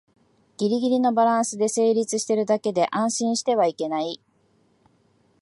[0.57, 4.19] ギリギリのバランスで成立してるだけで安心してはいけない